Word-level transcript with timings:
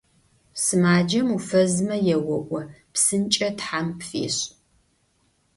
Сымаджэм 0.63 1.27
уфэзмэ 1.35 1.95
еоӀо: 2.15 2.59
«ПсынкӀэ 2.93 3.49
Тхьэм 3.57 3.87
пфешӀ!». 3.99 4.43